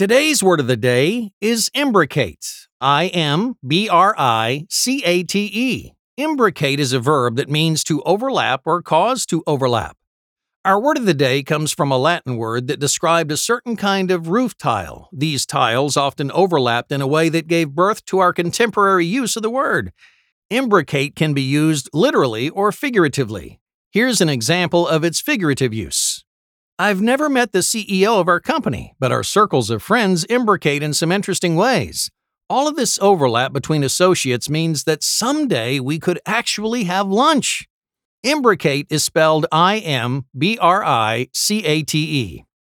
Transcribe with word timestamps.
Today's 0.00 0.42
word 0.42 0.60
of 0.60 0.66
the 0.66 0.78
day 0.78 1.30
is 1.42 1.70
imbricate. 1.74 2.46
I 2.80 3.08
M 3.08 3.56
B 3.66 3.86
R 3.86 4.14
I 4.16 4.64
C 4.70 5.04
A 5.04 5.24
T 5.24 5.50
E. 5.52 5.92
Imbricate 6.16 6.80
is 6.80 6.94
a 6.94 6.98
verb 6.98 7.36
that 7.36 7.50
means 7.50 7.84
to 7.84 8.00
overlap 8.04 8.62
or 8.64 8.80
cause 8.80 9.26
to 9.26 9.42
overlap. 9.46 9.98
Our 10.64 10.80
word 10.80 10.96
of 10.96 11.04
the 11.04 11.12
day 11.12 11.42
comes 11.42 11.70
from 11.70 11.92
a 11.92 11.98
Latin 11.98 12.38
word 12.38 12.66
that 12.68 12.80
described 12.80 13.30
a 13.30 13.36
certain 13.36 13.76
kind 13.76 14.10
of 14.10 14.28
roof 14.28 14.56
tile. 14.56 15.10
These 15.12 15.44
tiles 15.44 15.98
often 15.98 16.30
overlapped 16.30 16.90
in 16.92 17.02
a 17.02 17.06
way 17.06 17.28
that 17.28 17.46
gave 17.46 17.74
birth 17.74 18.02
to 18.06 18.20
our 18.20 18.32
contemporary 18.32 19.04
use 19.04 19.36
of 19.36 19.42
the 19.42 19.50
word. 19.50 19.92
Imbricate 20.48 21.14
can 21.14 21.34
be 21.34 21.42
used 21.42 21.90
literally 21.92 22.48
or 22.48 22.72
figuratively. 22.72 23.60
Here's 23.90 24.22
an 24.22 24.30
example 24.30 24.88
of 24.88 25.04
its 25.04 25.20
figurative 25.20 25.74
use. 25.74 26.19
I've 26.80 27.02
never 27.02 27.28
met 27.28 27.52
the 27.52 27.58
CEO 27.58 28.18
of 28.18 28.26
our 28.26 28.40
company, 28.40 28.94
but 28.98 29.12
our 29.12 29.22
circles 29.22 29.68
of 29.68 29.82
friends 29.82 30.24
imbricate 30.24 30.82
in 30.82 30.94
some 30.94 31.12
interesting 31.12 31.54
ways. 31.54 32.10
All 32.48 32.66
of 32.66 32.74
this 32.74 32.98
overlap 33.02 33.52
between 33.52 33.84
associates 33.84 34.48
means 34.48 34.84
that 34.84 35.02
someday 35.02 35.78
we 35.78 35.98
could 35.98 36.18
actually 36.24 36.84
have 36.84 37.06
lunch. 37.06 37.68
Imbricate 38.22 38.86
is 38.88 39.04
spelled 39.04 39.44
I 39.52 39.80
M 39.80 40.24
B 40.34 40.56
R 40.58 40.82
I 40.82 41.28
C 41.34 41.62
A 41.66 41.82
T 41.82 41.98
E. 41.98 42.44